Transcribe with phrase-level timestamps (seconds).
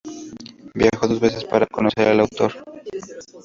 [0.73, 2.53] Viajó dos veces para conocer al autor.